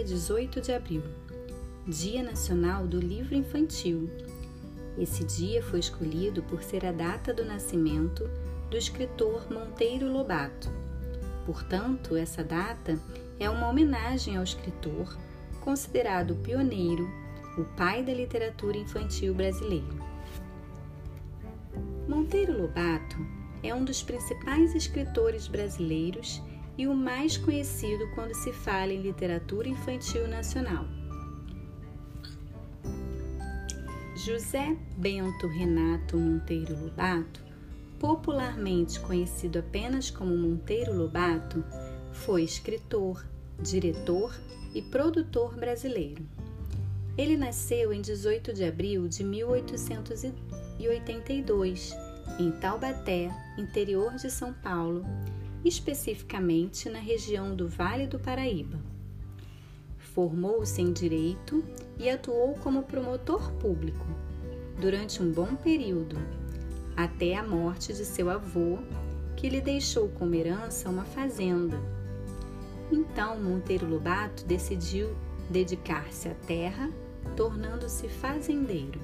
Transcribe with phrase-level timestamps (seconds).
[0.00, 1.02] dia 18 de abril,
[1.86, 4.08] Dia Nacional do Livro Infantil.
[4.96, 8.24] Esse dia foi escolhido por ser a data do nascimento
[8.70, 10.70] do escritor Monteiro Lobato.
[11.44, 12.98] Portanto, essa data
[13.38, 15.18] é uma homenagem ao escritor,
[15.60, 17.06] considerado pioneiro,
[17.58, 19.84] o pai da literatura infantil brasileira.
[22.08, 23.16] Monteiro Lobato
[23.62, 26.40] é um dos principais escritores brasileiros
[26.80, 30.86] e o mais conhecido quando se fala em literatura infantil nacional.
[34.16, 37.44] José Bento Renato Monteiro Lobato,
[37.98, 41.62] popularmente conhecido apenas como Monteiro Lobato,
[42.12, 43.22] foi escritor,
[43.62, 44.34] diretor
[44.74, 46.24] e produtor brasileiro.
[47.18, 51.94] Ele nasceu em 18 de abril de 1882,
[52.38, 53.28] em Taubaté,
[53.58, 55.04] interior de São Paulo,
[55.64, 58.78] especificamente na região do Vale do Paraíba.
[59.98, 61.64] Formou-se em direito
[61.98, 64.06] e atuou como promotor público
[64.80, 66.16] durante um bom período,
[66.96, 68.78] até a morte de seu avô,
[69.36, 71.78] que lhe deixou como herança uma fazenda.
[72.90, 75.14] Então Monteiro Lobato decidiu
[75.50, 76.90] dedicar-se à terra,
[77.36, 79.00] tornando-se fazendeiro.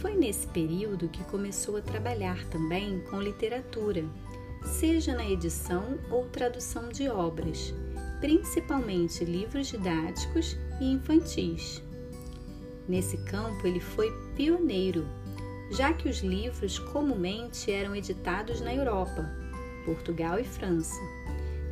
[0.00, 4.04] Foi nesse período que começou a trabalhar também com literatura
[4.66, 7.72] seja na edição ou tradução de obras,
[8.20, 11.82] principalmente livros didáticos e infantis.
[12.88, 15.06] Nesse campo, ele foi pioneiro,
[15.70, 19.28] já que os livros comumente eram editados na Europa,
[19.84, 21.00] Portugal e França,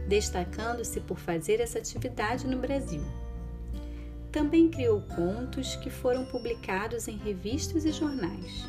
[0.08, 3.02] destacando-se por fazer essa atividade no Brasil.
[4.32, 8.66] Também criou contos que foram publicados em revistas e jornais.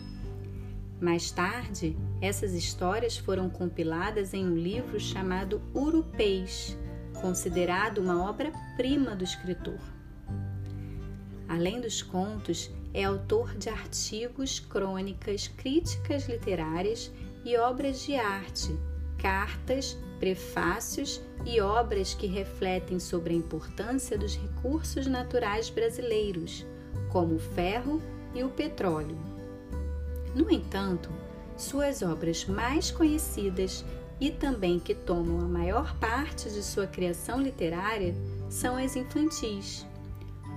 [0.99, 6.77] Mais tarde, essas histórias foram compiladas em um livro chamado Urupês,
[7.21, 9.79] considerado uma obra-prima do escritor.
[11.49, 17.11] Além dos contos, é autor de artigos, crônicas, críticas literárias
[17.43, 18.73] e obras de arte,
[19.17, 26.65] cartas, prefácios e obras que refletem sobre a importância dos recursos naturais brasileiros,
[27.11, 28.01] como o ferro
[28.33, 29.34] e o petróleo.
[30.35, 31.09] No entanto,
[31.55, 33.85] suas obras mais conhecidas
[34.19, 38.13] e também que tomam a maior parte de sua criação literária
[38.49, 39.87] são as infantis.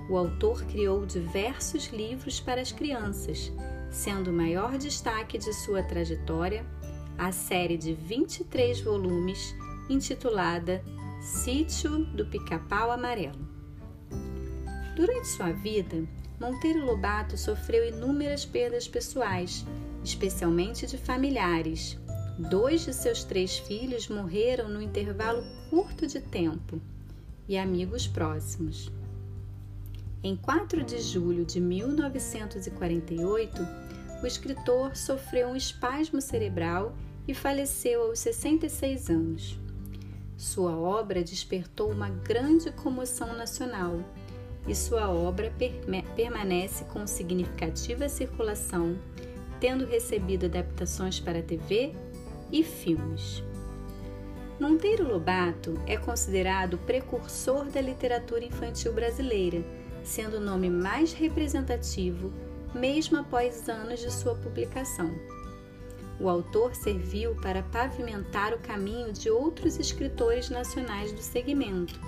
[0.09, 3.53] O autor criou diversos livros para as crianças,
[3.89, 6.65] sendo o maior destaque de sua trajetória
[7.17, 9.55] a série de 23 volumes
[9.89, 10.83] intitulada
[11.21, 13.47] Sítio do Pica-Pau Amarelo.
[14.95, 16.05] Durante sua vida,
[16.39, 19.65] Monteiro Lobato sofreu inúmeras perdas pessoais,
[20.03, 21.99] especialmente de familiares.
[22.37, 26.81] Dois de seus três filhos morreram no intervalo curto de tempo
[27.45, 28.89] e amigos próximos.
[30.23, 33.67] Em 4 de julho de 1948,
[34.23, 36.95] o escritor sofreu um espasmo cerebral
[37.27, 39.59] e faleceu aos 66 anos.
[40.37, 43.99] Sua obra despertou uma grande comoção nacional
[44.69, 45.51] e sua obra
[46.15, 48.95] permanece com significativa circulação,
[49.59, 51.95] tendo recebido adaptações para TV
[52.51, 53.43] e filmes.
[54.59, 59.63] Monteiro Lobato é considerado o precursor da literatura infantil brasileira,
[60.03, 62.31] sendo o nome mais representativo
[62.71, 65.11] mesmo após anos de sua publicação.
[66.19, 71.99] O autor serviu para pavimentar o caminho de outros escritores nacionais do segmento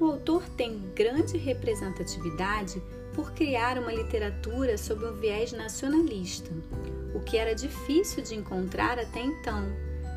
[0.00, 2.82] o autor tem grande representatividade
[3.14, 6.50] por criar uma literatura sob um viés nacionalista,
[7.14, 9.66] o que era difícil de encontrar até então,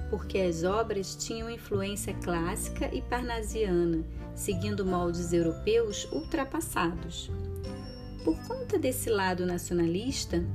[0.10, 7.30] porque as obras tinham influência clássica e parnasiana, seguindo moldes europeus ultrapassados.
[8.24, 10.46] Por conta desse lado nacionalista,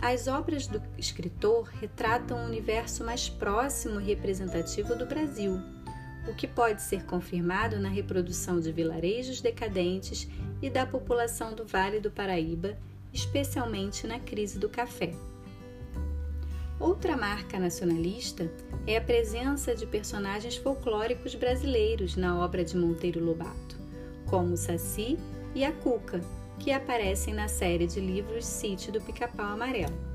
[0.00, 5.60] as obras do escritor retratam um universo mais próximo e representativo do Brasil
[6.28, 10.28] o que pode ser confirmado na reprodução de vilarejos decadentes
[10.60, 12.76] e da população do Vale do Paraíba,
[13.12, 15.12] especialmente na crise do café.
[16.78, 18.50] Outra marca nacionalista
[18.86, 23.78] é a presença de personagens folclóricos brasileiros na obra de Monteiro Lobato,
[24.26, 25.18] como o Saci
[25.54, 26.20] e a Cuca,
[26.58, 30.09] que aparecem na série de livros Sítio do Pica-Pau Amarelo.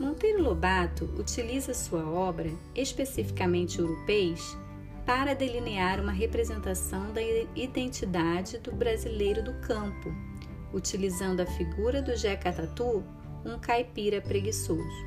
[0.00, 4.56] Monteiro Lobato utiliza sua obra, especificamente Urupês,
[5.04, 7.20] para delinear uma representação da
[7.54, 10.10] identidade do brasileiro do campo,
[10.72, 13.04] utilizando a figura do Jeca Tatu,
[13.44, 15.04] um caipira preguiçoso.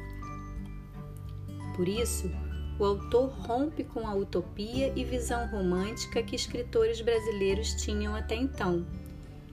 [1.75, 2.29] Por isso,
[2.77, 8.85] o autor rompe com a utopia e visão romântica que escritores brasileiros tinham até então,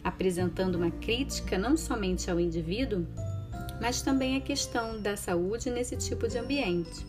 [0.04, 3.06] apresentando uma crítica não somente ao indivíduo,
[3.80, 7.06] mas também à questão da saúde nesse tipo de ambiente.